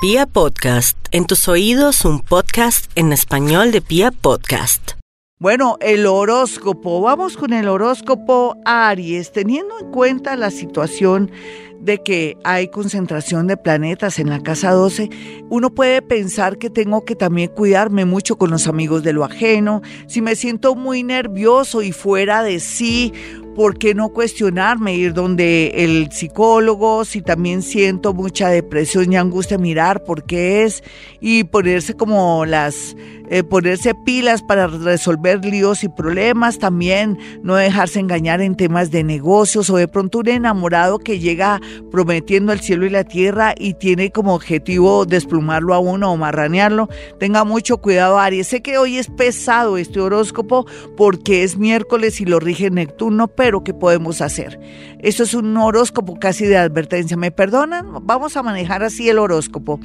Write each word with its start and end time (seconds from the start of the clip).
Pia 0.00 0.26
Podcast, 0.26 0.96
en 1.10 1.26
tus 1.26 1.48
oídos 1.48 2.04
un 2.04 2.20
podcast 2.20 2.88
en 2.94 3.12
español 3.12 3.72
de 3.72 3.80
Pia 3.80 4.12
Podcast. 4.12 4.92
Bueno, 5.40 5.76
el 5.80 6.06
horóscopo. 6.06 7.00
Vamos 7.00 7.36
con 7.36 7.52
el 7.52 7.66
horóscopo 7.66 8.56
Aries, 8.64 9.32
teniendo 9.32 9.76
en 9.80 9.90
cuenta 9.90 10.36
la 10.36 10.52
situación 10.52 11.32
de 11.80 11.98
que 11.98 12.36
hay 12.44 12.68
concentración 12.68 13.48
de 13.48 13.56
planetas 13.56 14.20
en 14.20 14.30
la 14.30 14.40
casa 14.40 14.70
12, 14.70 15.10
uno 15.48 15.70
puede 15.74 16.02
pensar 16.02 16.58
que 16.58 16.70
tengo 16.70 17.04
que 17.04 17.14
también 17.14 17.50
cuidarme 17.50 18.04
mucho 18.04 18.36
con 18.36 18.50
los 18.50 18.66
amigos 18.66 19.02
de 19.02 19.12
lo 19.12 19.24
ajeno. 19.24 19.82
Si 20.06 20.20
me 20.20 20.36
siento 20.36 20.74
muy 20.74 21.02
nervioso 21.02 21.82
y 21.82 21.92
fuera 21.92 22.42
de 22.42 22.60
sí, 22.60 23.12
¿por 23.58 23.76
qué 23.76 23.92
no 23.92 24.10
cuestionarme? 24.10 24.94
Ir 24.94 25.14
donde 25.14 25.72
el 25.78 26.12
psicólogo, 26.12 27.04
si 27.04 27.22
también 27.22 27.62
siento 27.62 28.14
mucha 28.14 28.50
depresión 28.50 29.12
y 29.12 29.16
angustia, 29.16 29.58
mirar 29.58 30.04
por 30.04 30.22
qué 30.22 30.62
es 30.62 30.84
y 31.20 31.42
ponerse 31.42 31.94
como 31.94 32.46
las 32.46 32.94
eh, 33.30 33.42
ponerse 33.42 33.94
pilas 33.94 34.42
para 34.42 34.68
resolver 34.68 35.44
líos 35.44 35.84
y 35.84 35.88
problemas, 35.88 36.58
también 36.58 37.18
no 37.42 37.56
dejarse 37.56 38.00
engañar 38.00 38.40
en 38.40 38.56
temas 38.56 38.90
de 38.90 39.04
negocios 39.04 39.68
o 39.68 39.76
de 39.76 39.86
pronto 39.86 40.20
un 40.20 40.28
enamorado 40.28 40.98
que 40.98 41.18
llega 41.18 41.60
prometiendo 41.90 42.52
el 42.52 42.60
cielo 42.60 42.86
y 42.86 42.90
la 42.90 43.04
tierra 43.04 43.54
y 43.58 43.74
tiene 43.74 44.12
como 44.12 44.34
objetivo 44.34 45.04
desplumarlo 45.04 45.74
a 45.74 45.78
uno 45.78 46.12
o 46.12 46.16
marranearlo. 46.16 46.88
Tenga 47.18 47.44
mucho 47.44 47.78
cuidado 47.78 48.18
Aries. 48.18 48.46
Sé 48.46 48.62
que 48.62 48.78
hoy 48.78 48.96
es 48.96 49.08
pesado 49.08 49.76
este 49.76 50.00
horóscopo 50.00 50.66
porque 50.96 51.42
es 51.42 51.58
miércoles 51.58 52.22
y 52.22 52.24
lo 52.24 52.40
rige 52.40 52.70
Neptuno, 52.70 53.28
pero 53.28 53.47
¿qué 53.64 53.74
podemos 53.74 54.20
hacer? 54.20 54.60
Esto 55.00 55.22
es 55.22 55.34
un 55.34 55.56
horóscopo 55.56 56.18
casi 56.18 56.46
de 56.46 56.56
advertencia. 56.56 57.16
¿Me 57.16 57.30
perdonan? 57.30 57.86
Vamos 58.02 58.36
a 58.36 58.42
manejar 58.42 58.82
así 58.82 59.08
el 59.08 59.18
horóscopo. 59.18 59.80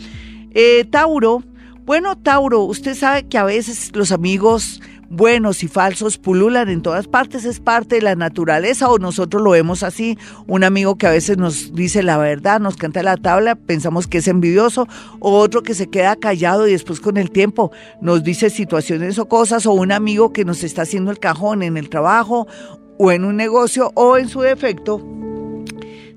Eh, 0.52 0.86
Tauro, 0.89 1.44
bueno, 1.86 2.17
Tauro, 2.17 2.62
usted 2.62 2.95
sabe 2.95 3.23
que 3.23 3.38
a 3.38 3.44
veces 3.44 3.91
los 3.95 4.11
amigos 4.11 4.81
buenos 5.09 5.64
y 5.64 5.67
falsos 5.67 6.17
pululan 6.17 6.69
en 6.69 6.81
todas 6.81 7.08
partes, 7.08 7.45
es 7.45 7.59
parte 7.59 7.95
de 7.95 8.02
la 8.02 8.16
naturaleza 8.16 8.89
o 8.89 8.97
nosotros 8.97 9.44
lo 9.44 9.52
vemos 9.52 9.84
así, 9.84 10.17
un 10.47 10.64
amigo 10.64 10.97
que 10.97 11.06
a 11.06 11.11
veces 11.11 11.38
nos 11.38 11.73
dice 11.73 12.02
la 12.02 12.17
verdad, 12.17 12.59
nos 12.59 12.78
canta 12.78 13.03
la 13.03 13.17
tabla, 13.17 13.56
pensamos 13.56 14.08
que 14.08 14.19
es 14.19 14.28
envidioso, 14.28 14.88
o 15.19 15.38
otro 15.38 15.61
que 15.61 15.75
se 15.75 15.88
queda 15.88 16.16
callado 16.16 16.67
y 16.67 16.72
después 16.72 17.00
con 17.00 17.17
el 17.17 17.30
tiempo 17.30 17.72
nos 18.02 18.23
dice 18.23 18.50
situaciones 18.50 19.19
o 19.19 19.28
cosas, 19.28 19.66
o 19.67 19.73
un 19.73 19.91
amigo 19.91 20.34
que 20.34 20.45
nos 20.45 20.64
está 20.64 20.81
haciendo 20.81 21.11
el 21.11 21.19
cajón 21.19 21.61
en 21.61 21.78
el 21.78 21.89
trabajo 21.89 22.47
o 22.97 23.11
en 23.11 23.25
un 23.25 23.36
negocio 23.36 23.91
o 23.95 24.17
en 24.17 24.30
su 24.30 24.41
defecto. 24.41 25.02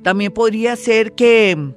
También 0.02 0.32
podría 0.32 0.76
ser 0.76 1.12
que 1.12 1.74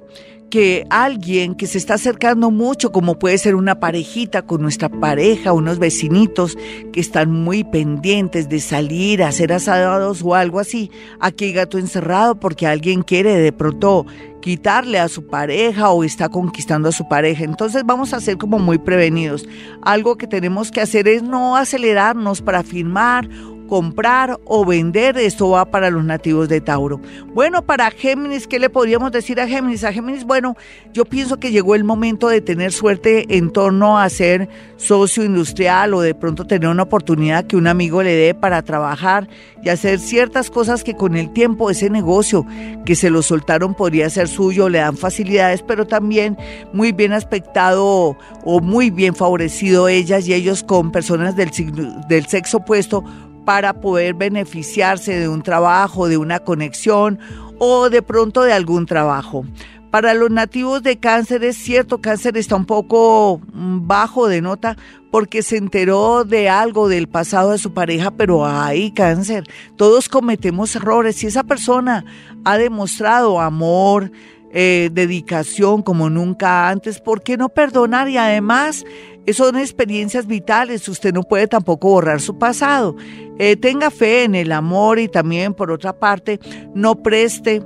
que 0.50 0.84
alguien 0.90 1.54
que 1.54 1.66
se 1.66 1.78
está 1.78 1.94
acercando 1.94 2.50
mucho, 2.50 2.92
como 2.92 3.18
puede 3.18 3.38
ser 3.38 3.54
una 3.54 3.78
parejita 3.78 4.42
con 4.42 4.60
nuestra 4.60 4.88
pareja, 4.88 5.52
unos 5.52 5.78
vecinitos 5.78 6.58
que 6.92 7.00
están 7.00 7.30
muy 7.30 7.64
pendientes 7.64 8.48
de 8.48 8.60
salir 8.60 9.22
a 9.22 9.28
hacer 9.28 9.52
asados 9.52 10.22
o 10.22 10.34
algo 10.34 10.58
así, 10.58 10.90
aquí 11.20 11.46
hay 11.46 11.52
gato 11.52 11.78
encerrado 11.78 12.38
porque 12.38 12.66
alguien 12.66 13.02
quiere 13.02 13.36
de 13.36 13.52
pronto 13.52 14.06
quitarle 14.40 14.98
a 14.98 15.08
su 15.08 15.26
pareja 15.26 15.90
o 15.90 16.02
está 16.02 16.28
conquistando 16.28 16.88
a 16.88 16.92
su 16.92 17.06
pareja. 17.08 17.44
Entonces 17.44 17.84
vamos 17.84 18.12
a 18.12 18.20
ser 18.20 18.36
como 18.36 18.58
muy 18.58 18.78
prevenidos. 18.78 19.46
Algo 19.82 20.16
que 20.16 20.26
tenemos 20.26 20.70
que 20.70 20.80
hacer 20.80 21.06
es 21.08 21.22
no 21.22 21.56
acelerarnos 21.56 22.42
para 22.42 22.62
firmar 22.62 23.28
comprar 23.70 24.40
o 24.46 24.66
vender. 24.66 25.16
Esto 25.16 25.50
va 25.50 25.64
para 25.64 25.90
los 25.90 26.04
nativos 26.04 26.48
de 26.48 26.60
Tauro. 26.60 27.00
Bueno, 27.32 27.62
para 27.62 27.88
Géminis, 27.92 28.48
¿qué 28.48 28.58
le 28.58 28.68
podríamos 28.68 29.12
decir 29.12 29.40
a 29.40 29.46
Géminis? 29.46 29.84
A 29.84 29.92
Géminis, 29.92 30.24
bueno, 30.24 30.56
yo 30.92 31.04
pienso 31.04 31.38
que 31.38 31.52
llegó 31.52 31.76
el 31.76 31.84
momento 31.84 32.28
de 32.28 32.40
tener 32.40 32.72
suerte 32.72 33.36
en 33.36 33.52
torno 33.52 33.96
a 33.96 34.10
ser 34.10 34.48
socio 34.76 35.24
industrial 35.24 35.94
o 35.94 36.00
de 36.00 36.16
pronto 36.16 36.46
tener 36.46 36.68
una 36.68 36.82
oportunidad 36.82 37.46
que 37.46 37.56
un 37.56 37.68
amigo 37.68 38.02
le 38.02 38.14
dé 38.14 38.34
para 38.34 38.62
trabajar 38.62 39.28
y 39.62 39.68
hacer 39.68 40.00
ciertas 40.00 40.50
cosas 40.50 40.82
que 40.82 40.94
con 40.94 41.14
el 41.14 41.32
tiempo 41.32 41.70
ese 41.70 41.90
negocio 41.90 42.44
que 42.84 42.96
se 42.96 43.08
lo 43.08 43.22
soltaron 43.22 43.74
podría 43.74 44.10
ser 44.10 44.26
suyo, 44.26 44.68
le 44.68 44.78
dan 44.78 44.96
facilidades, 44.96 45.62
pero 45.62 45.86
también 45.86 46.36
muy 46.72 46.90
bien 46.90 47.12
aspectado 47.12 48.16
o 48.44 48.60
muy 48.60 48.90
bien 48.90 49.14
favorecido 49.14 49.86
ellas 49.86 50.26
y 50.26 50.34
ellos 50.34 50.64
con 50.64 50.90
personas 50.90 51.36
del, 51.36 51.50
del 52.08 52.26
sexo 52.26 52.56
opuesto 52.56 53.04
para 53.44 53.80
poder 53.80 54.14
beneficiarse 54.14 55.18
de 55.18 55.28
un 55.28 55.42
trabajo, 55.42 56.08
de 56.08 56.16
una 56.16 56.40
conexión 56.40 57.18
o 57.58 57.90
de 57.90 58.02
pronto 58.02 58.42
de 58.42 58.52
algún 58.52 58.86
trabajo. 58.86 59.44
Para 59.90 60.14
los 60.14 60.30
nativos 60.30 60.84
de 60.84 60.98
cáncer 60.98 61.42
es 61.42 61.56
cierto, 61.56 62.00
cáncer 62.00 62.36
está 62.36 62.54
un 62.54 62.64
poco 62.64 63.40
mm, 63.52 63.88
bajo 63.88 64.28
de 64.28 64.40
nota 64.40 64.76
porque 65.10 65.42
se 65.42 65.56
enteró 65.56 66.24
de 66.24 66.48
algo 66.48 66.88
del 66.88 67.08
pasado 67.08 67.50
de 67.50 67.58
su 67.58 67.74
pareja, 67.74 68.12
pero 68.12 68.46
hay 68.46 68.92
cáncer. 68.92 69.44
Todos 69.74 70.08
cometemos 70.08 70.76
errores. 70.76 71.16
Si 71.16 71.26
esa 71.26 71.42
persona 71.42 72.04
ha 72.44 72.56
demostrado 72.56 73.40
amor, 73.40 74.12
eh, 74.52 74.90
dedicación 74.92 75.82
como 75.82 76.10
nunca 76.10 76.68
antes, 76.68 77.00
¿por 77.00 77.22
qué 77.22 77.36
no 77.36 77.48
perdonar? 77.48 78.08
Y 78.08 78.16
además 78.16 78.84
son 79.32 79.56
experiencias 79.56 80.26
vitales, 80.26 80.88
usted 80.88 81.12
no 81.12 81.22
puede 81.22 81.46
tampoco 81.46 81.88
borrar 81.88 82.20
su 82.20 82.38
pasado. 82.38 82.96
Eh, 83.38 83.56
tenga 83.56 83.90
fe 83.90 84.24
en 84.24 84.34
el 84.34 84.52
amor 84.52 84.98
y 84.98 85.08
también, 85.08 85.54
por 85.54 85.70
otra 85.70 85.98
parte, 85.98 86.40
no 86.74 87.02
preste 87.02 87.62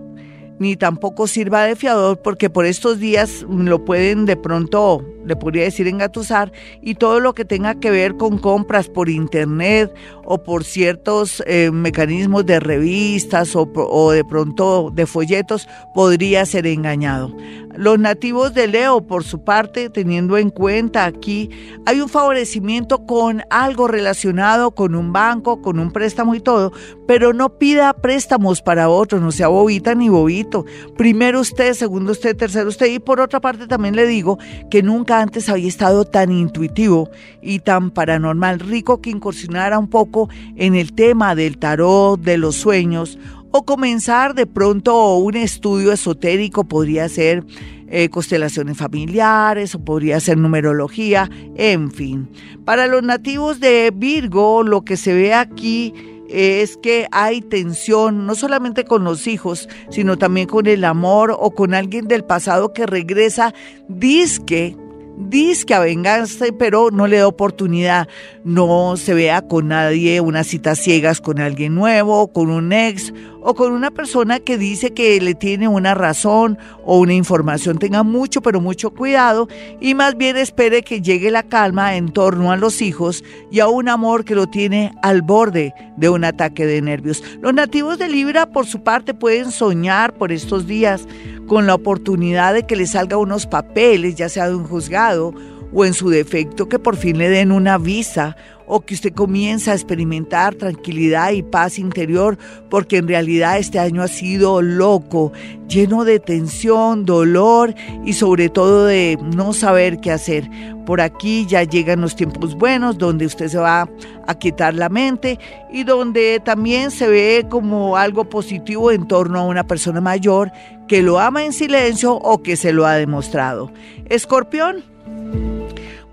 ni 0.59 0.77
tampoco 0.77 1.27
sirva 1.27 1.65
de 1.65 1.75
fiador 1.75 2.21
porque 2.23 2.49
por 2.49 2.65
estos 2.65 3.01
días 3.01 3.45
lo 3.49 3.85
pueden 3.85 4.25
de 4.25 4.37
pronto, 4.37 5.05
le 5.25 5.37
podría 5.37 5.65
decir 5.65 5.89
engatusar, 5.89 6.53
y 6.81 6.95
todo 6.95 7.21
lo 7.21 7.35
que 7.35 7.45
tenga 7.45 7.75
que 7.75 7.91
ver 7.91 8.17
con 8.17 8.39
compras 8.39 8.89
por 8.89 9.09
internet 9.09 9.93
o 10.25 10.43
por 10.43 10.65
ciertos 10.65 11.43
eh, 11.47 11.71
mecanismos 11.73 12.47
de 12.47 12.61
revistas 12.61 13.55
o, 13.57 13.71
o 13.75 14.13
de 14.13 14.25
pronto 14.25 14.91
de 14.93 15.07
folletos 15.07 15.69
podría 15.95 16.45
ser 16.47 16.67
engañado. 16.67 17.35
Los 17.77 17.99
nativos 17.99 18.55
de 18.55 18.69
Leo, 18.69 19.01
por 19.01 19.25
su 19.25 19.43
parte, 19.43 19.91
teniendo 19.91 20.39
en 20.39 20.51
cuenta 20.51 21.07
aquí, 21.07 21.51
hay 21.87 22.01
un 22.01 22.09
favorecimiento 22.09 23.05
con 23.05 23.43
algo 23.51 23.89
relacionado 23.89 24.71
con 24.71 24.95
un 24.95 25.13
banco, 25.13 25.61
con 25.61 25.81
un 25.81 25.91
préstamo 25.91 26.37
y 26.37 26.41
todo, 26.41 26.73
pero 27.09 27.33
no 27.33 27.59
pida 27.59 27.93
préstamos 27.95 28.63
para 28.63 28.89
otros, 28.89 29.21
no 29.21 29.33
sea 29.33 29.49
bobita 29.49 29.95
ni 29.97 30.09
bobito. 30.09 30.65
Primero 30.97 31.41
usted, 31.41 31.75
segundo 31.75 32.13
usted, 32.13 32.37
tercero 32.37 32.69
usted. 32.69 32.87
Y 32.87 33.01
por 33.01 33.21
otra 33.21 33.41
parte 33.41 33.67
también 33.67 33.97
le 33.97 34.07
digo 34.07 34.39
que 34.71 34.83
nunca 34.83 35.14
antes 35.21 35.49
había 35.49 35.69
estado 35.69 36.05
tan 36.05 36.33
intuitivo 36.33 37.11
y 37.43 37.61
tan 37.61 37.91
paranormal, 37.91 38.61
rico 38.61 39.01
que 39.01 39.11
incursionara 39.11 39.79
un 39.79 39.89
poco 39.89 40.29
en 40.57 40.75
el 40.75 40.93
tema 40.93 41.35
del 41.35 41.59
tarot, 41.59 42.21
de 42.21 42.39
los 42.39 42.57
sueños 42.57 43.19
o 43.57 43.65
comenzar 43.65 44.35
de 44.35 44.47
pronto 44.47 45.15
un 45.15 45.37
estudio 45.37 45.93
esotérico, 45.93 46.65
podría 46.65 47.09
ser 47.09 47.45
eh, 47.87 48.09
constelaciones 48.09 48.77
familiares 48.77 49.77
o 49.77 49.85
podría 49.85 50.19
ser 50.19 50.39
numerología, 50.39 51.31
en 51.55 51.93
fin. 51.93 52.29
Para 52.65 52.89
los 52.89 53.05
nativos 53.05 53.61
de 53.61 53.93
Virgo, 53.95 54.65
lo 54.65 54.85
que 54.85 54.97
se 54.97 55.15
ve 55.15 55.35
aquí 55.35 55.95
es 56.29 56.77
que 56.79 57.07
hay 57.13 57.43
tensión, 57.43 58.27
no 58.27 58.35
solamente 58.35 58.85
con 58.85 59.05
los 59.05 59.29
hijos, 59.29 59.69
sino 59.89 60.19
también 60.19 60.49
con 60.49 60.67
el 60.67 60.85
amor 60.85 61.37
o 61.39 61.53
con 61.53 61.75
alguien 61.75 62.09
del 62.09 62.25
pasado 62.25 62.73
que 62.73 62.87
regresa, 62.87 63.55
disque 63.89 64.77
dice 65.17 65.65
que 65.65 65.75
a 65.75 65.81
venganza, 65.81 66.47
pero 66.59 66.91
no 66.91 67.07
le 67.07 67.19
da 67.19 67.29
oportunidad. 67.29 68.09
No 68.45 68.97
se 68.97 69.15
vea 69.15 69.43
con 69.43 69.69
nadie, 69.69 70.21
unas 70.21 70.47
citas 70.47 70.79
ciegas 70.79 71.21
con 71.21 71.41
alguien 71.41 71.75
nuevo, 71.75 72.33
con 72.33 72.51
un 72.51 72.73
ex 72.73 73.13
o 73.47 73.55
con 73.55 73.73
una 73.73 73.91
persona 73.91 74.41
que 74.41 74.57
dice 74.57 74.95
que 74.95 75.21
le 75.21 75.35
tiene 75.35 75.69
una 75.69 75.95
razón 75.95 76.59
o 76.83 76.99
una 76.99 77.13
información. 77.13 77.79
Tenga 77.79 78.03
mucho, 78.03 78.41
pero 78.41 78.61
mucho 78.61 78.91
cuidado 78.91 79.49
y 79.81 79.95
más 79.95 80.17
bien 80.17 80.39
espere 80.39 80.83
que 80.83 81.03
llegue 81.03 81.31
la 81.31 81.43
calma 81.43 81.97
en 81.97 82.11
torno 82.11 82.51
a 82.51 82.57
los 82.57 82.81
hijos 82.81 83.23
y 83.51 83.61
a 83.61 83.69
un 83.69 83.91
amor 83.91 84.25
que 84.25 84.35
lo 84.35 84.47
tiene 84.47 84.93
al 85.03 85.21
borde 85.21 85.75
de 85.99 86.09
un 86.09 86.25
ataque 86.25 86.65
de 86.65 86.81
nervios. 86.81 87.23
Los 87.43 87.53
nativos 87.53 87.99
de 87.99 88.09
Libra, 88.09 88.47
por 88.47 88.65
su 88.65 88.83
parte, 88.83 89.13
pueden 89.13 89.51
soñar 89.51 90.15
por 90.15 90.33
estos 90.33 90.67
días 90.67 91.07
con 91.47 91.67
la 91.67 91.75
oportunidad 91.75 92.55
de 92.55 92.63
que 92.63 92.77
le 92.77 92.87
salga 92.87 93.19
unos 93.19 93.47
papeles, 93.47 94.15
ya 94.15 94.31
sea 94.31 94.49
de 94.49 94.55
un 94.55 94.65
juzgado 94.65 95.35
o 95.75 95.85
en 95.85 95.93
su 95.93 96.09
defecto 96.09 96.69
que 96.69 96.79
por 96.79 96.97
fin 96.97 97.19
le 97.19 97.29
den 97.29 97.53
una 97.53 97.77
visa 97.77 98.37
o 98.67 98.81
que 98.81 98.95
usted 98.95 99.13
comienza 99.13 99.73
a 99.73 99.75
experimentar 99.75 100.55
tranquilidad 100.55 101.33
y 101.33 101.43
paz 101.43 101.79
interior 101.79 102.39
porque 102.71 102.99
en 102.99 103.09
realidad 103.09 103.59
este 103.59 103.79
año 103.79 104.03
ha 104.03 104.09
sido 104.09 104.63
loco, 104.63 105.33
lleno 105.69 106.05
de 106.05 106.21
tensión, 106.21 107.05
dolor 107.05 107.75
y 108.05 108.15
sobre 108.15 108.49
todo 108.49 108.87
de 108.87 109.19
no 109.35 109.53
saber 109.53 110.01
qué 110.01 110.11
hacer. 110.11 110.49
Por 110.87 111.01
aquí 111.01 111.47
ya 111.47 111.63
llegan 111.63 112.03
los 112.03 112.15
tiempos 112.15 112.55
buenos 112.55 112.99
donde 112.99 113.27
usted 113.27 113.49
se 113.49 113.59
va 113.59 113.89
a 114.27 114.35
quitar 114.39 114.75
la 114.75 114.89
mente 114.89 115.39
y 115.73 115.85
donde 115.85 116.41
también 116.45 116.91
se 116.91 117.09
ve 117.09 117.47
como 117.49 117.97
algo 117.97 118.29
positivo 118.29 118.91
en 118.91 119.09
torno 119.09 119.39
a 119.41 119.47
una 119.47 119.67
persona 119.67 120.01
mayor 120.01 120.53
que 120.89 121.03
lo 121.03 121.19
ama 121.19 121.45
en 121.45 121.53
silencio 121.53 122.15
o 122.15 122.43
que 122.43 122.57
se 122.57 122.73
lo 122.73 122.87
ha 122.87 122.95
demostrado. 122.95 123.73
Escorpión. 124.07 124.85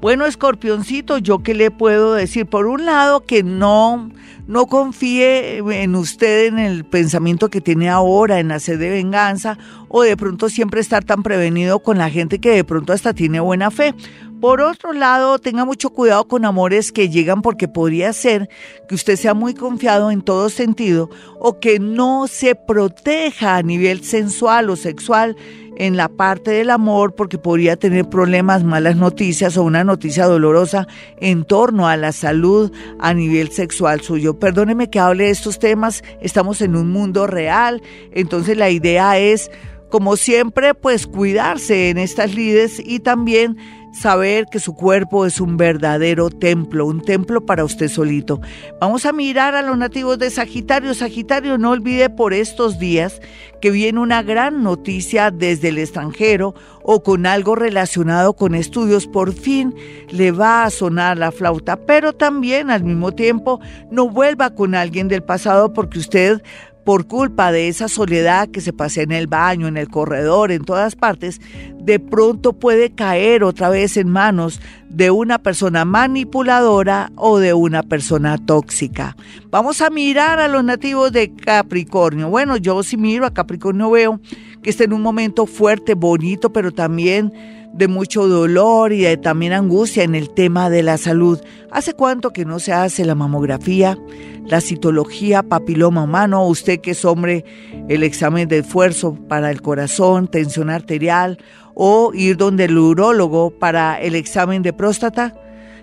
Bueno, 0.01 0.25
escorpioncito, 0.25 1.19
yo 1.19 1.43
qué 1.43 1.53
le 1.53 1.69
puedo 1.69 2.15
decir? 2.15 2.47
Por 2.47 2.65
un 2.65 2.85
lado, 2.85 3.23
que 3.23 3.43
no, 3.43 4.09
no 4.47 4.65
confíe 4.65 5.59
en 5.59 5.95
usted 5.95 6.47
en 6.47 6.57
el 6.57 6.85
pensamiento 6.85 7.49
que 7.49 7.61
tiene 7.61 7.87
ahora, 7.87 8.39
en 8.39 8.59
sed 8.59 8.79
de 8.79 8.89
venganza, 8.89 9.59
o 9.89 10.01
de 10.01 10.17
pronto 10.17 10.49
siempre 10.49 10.81
estar 10.81 11.03
tan 11.03 11.21
prevenido 11.21 11.81
con 11.81 11.99
la 11.99 12.09
gente 12.09 12.39
que 12.39 12.49
de 12.49 12.63
pronto 12.63 12.93
hasta 12.93 13.13
tiene 13.13 13.39
buena 13.41 13.69
fe. 13.69 13.93
Por 14.41 14.59
otro 14.59 14.91
lado, 14.91 15.37
tenga 15.37 15.65
mucho 15.65 15.91
cuidado 15.91 16.27
con 16.27 16.45
amores 16.45 16.91
que 16.91 17.09
llegan 17.09 17.43
porque 17.43 17.67
podría 17.67 18.11
ser 18.11 18.49
que 18.89 18.95
usted 18.95 19.15
sea 19.15 19.35
muy 19.35 19.53
confiado 19.53 20.09
en 20.09 20.23
todo 20.23 20.49
sentido 20.49 21.11
o 21.39 21.59
que 21.59 21.77
no 21.77 22.25
se 22.27 22.55
proteja 22.55 23.57
a 23.57 23.61
nivel 23.61 24.03
sensual 24.03 24.71
o 24.71 24.75
sexual 24.75 25.35
en 25.77 25.95
la 25.95 26.09
parte 26.09 26.49
del 26.49 26.71
amor 26.71 27.13
porque 27.13 27.37
podría 27.37 27.75
tener 27.75 28.09
problemas, 28.09 28.63
malas 28.63 28.95
noticias 28.95 29.57
o 29.57 29.63
una 29.63 29.83
noticia 29.83 30.25
dolorosa 30.25 30.87
en 31.17 31.43
torno 31.45 31.87
a 31.87 31.95
la 31.95 32.11
salud 32.11 32.71
a 32.99 33.13
nivel 33.13 33.51
sexual 33.51 34.01
suyo. 34.01 34.39
Perdóneme 34.39 34.89
que 34.89 34.99
hable 34.99 35.25
de 35.25 35.29
estos 35.29 35.59
temas, 35.59 36.03
estamos 36.19 36.61
en 36.61 36.75
un 36.75 36.89
mundo 36.89 37.27
real, 37.27 37.83
entonces 38.11 38.57
la 38.57 38.71
idea 38.71 39.19
es, 39.19 39.51
como 39.89 40.17
siempre, 40.17 40.73
pues 40.73 41.05
cuidarse 41.05 41.89
en 41.89 41.99
estas 41.99 42.33
lides 42.33 42.81
y 42.83 43.01
también 43.01 43.57
saber 43.91 44.47
que 44.47 44.59
su 44.59 44.73
cuerpo 44.73 45.25
es 45.25 45.41
un 45.41 45.57
verdadero 45.57 46.29
templo, 46.29 46.85
un 46.85 47.01
templo 47.01 47.45
para 47.45 47.63
usted 47.63 47.87
solito. 47.87 48.41
Vamos 48.79 49.05
a 49.05 49.11
mirar 49.11 49.55
a 49.55 49.61
los 49.61 49.77
nativos 49.77 50.17
de 50.17 50.29
Sagitario. 50.29 50.93
Sagitario, 50.93 51.57
no 51.57 51.71
olvide 51.71 52.09
por 52.09 52.33
estos 52.33 52.79
días 52.79 53.21
que 53.61 53.71
viene 53.71 53.99
una 53.99 54.23
gran 54.23 54.63
noticia 54.63 55.29
desde 55.29 55.69
el 55.69 55.77
extranjero 55.77 56.55
o 56.83 57.03
con 57.03 57.25
algo 57.25 57.55
relacionado 57.55 58.33
con 58.33 58.55
estudios. 58.55 59.07
Por 59.07 59.33
fin 59.33 59.75
le 60.09 60.31
va 60.31 60.63
a 60.63 60.69
sonar 60.69 61.17
la 61.17 61.31
flauta, 61.31 61.75
pero 61.75 62.13
también 62.13 62.71
al 62.71 62.83
mismo 62.83 63.11
tiempo 63.11 63.59
no 63.91 64.09
vuelva 64.09 64.51
con 64.51 64.73
alguien 64.73 65.07
del 65.07 65.21
pasado 65.21 65.73
porque 65.73 65.99
usted 65.99 66.41
por 66.83 67.07
culpa 67.07 67.51
de 67.51 67.67
esa 67.67 67.87
soledad 67.87 68.49
que 68.49 68.61
se 68.61 68.73
pasa 68.73 69.01
en 69.01 69.11
el 69.11 69.27
baño, 69.27 69.67
en 69.67 69.77
el 69.77 69.89
corredor, 69.89 70.51
en 70.51 70.63
todas 70.63 70.95
partes, 70.95 71.39
de 71.79 71.99
pronto 71.99 72.53
puede 72.53 72.91
caer 72.91 73.43
otra 73.43 73.69
vez 73.69 73.97
en 73.97 74.09
manos 74.09 74.59
de 74.89 75.11
una 75.11 75.39
persona 75.39 75.85
manipuladora 75.85 77.11
o 77.15 77.39
de 77.39 77.53
una 77.53 77.83
persona 77.83 78.37
tóxica. 78.37 79.15
Vamos 79.49 79.81
a 79.81 79.89
mirar 79.89 80.39
a 80.39 80.47
los 80.47 80.63
nativos 80.63 81.11
de 81.11 81.33
Capricornio. 81.33 82.29
Bueno, 82.29 82.57
yo 82.57 82.83
si 82.83 82.97
miro 82.97 83.25
a 83.25 83.33
Capricornio 83.33 83.89
veo 83.89 84.19
que 84.61 84.69
está 84.69 84.83
en 84.83 84.93
un 84.93 85.01
momento 85.01 85.45
fuerte, 85.45 85.95
bonito, 85.95 86.51
pero 86.51 86.71
también 86.71 87.31
de 87.73 87.87
mucho 87.87 88.27
dolor 88.27 88.91
y 88.91 89.01
de 89.01 89.17
también 89.17 89.53
angustia 89.53 90.03
en 90.03 90.15
el 90.15 90.29
tema 90.29 90.69
de 90.69 90.83
la 90.83 90.97
salud. 90.97 91.39
¿Hace 91.71 91.93
cuánto 91.93 92.31
que 92.31 92.45
no 92.45 92.59
se 92.59 92.73
hace 92.73 93.05
la 93.05 93.15
mamografía, 93.15 93.97
la 94.45 94.61
citología, 94.61 95.43
papiloma 95.43 96.03
humano? 96.03 96.45
Usted 96.47 96.81
que 96.81 96.91
es 96.91 97.05
hombre, 97.05 97.45
el 97.87 98.03
examen 98.03 98.47
de 98.47 98.59
esfuerzo 98.59 99.15
para 99.27 99.51
el 99.51 99.61
corazón, 99.61 100.27
tensión 100.27 100.69
arterial 100.69 101.37
o 101.73 102.11
ir 102.13 102.37
donde 102.37 102.65
el 102.65 102.77
urólogo 102.77 103.51
para 103.51 103.99
el 104.01 104.15
examen 104.15 104.61
de 104.61 104.73
próstata. 104.73 105.33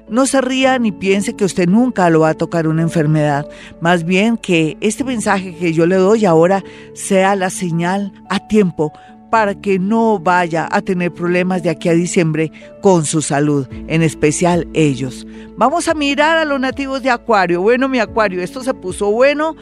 No 0.09 0.27
se 0.27 0.41
ría 0.41 0.79
ni 0.79 0.91
piense 0.91 1.37
que 1.37 1.45
usted 1.45 1.69
nunca 1.69 2.09
lo 2.09 2.21
va 2.21 2.31
a 2.31 2.35
tocar 2.35 2.67
una 2.67 2.83
enfermedad. 2.83 3.47
Más 3.81 4.05
bien 4.05 4.39
que 4.39 4.79
este 4.81 5.05
mensaje 5.05 5.55
que 5.55 5.75
yo 5.75 5.87
le 5.87 5.97
doy 5.97 6.25
ahora 6.25 6.65
sea 6.95 7.37
la 7.37 7.51
señal 7.51 8.13
a 8.31 8.47
tiempo 8.49 8.93
para 9.31 9.55
que 9.55 9.79
no 9.79 10.19
vaya 10.19 10.69
a 10.71 10.83
tener 10.83 11.13
problemas 11.13 11.63
de 11.63 11.71
aquí 11.71 11.89
a 11.89 11.95
diciembre 11.95 12.51
con 12.81 13.05
su 13.05 13.23
salud, 13.23 13.67
en 13.89 14.03
especial 14.03 14.67
ellos. 14.75 15.27
Vamos 15.57 15.89
a 15.89 15.95
mirar 15.95 16.39
a 16.39 16.45
los 16.45 16.61
nativos 16.61 17.03
de 17.03 17.11
Acuario. 17.11 17.61
Bueno, 17.61 17.89
mi 17.89 17.99
Acuario, 17.99 18.43
esto 18.43 18.63
se 18.63 18.75
puso 18.75 19.11
bueno 19.11 19.57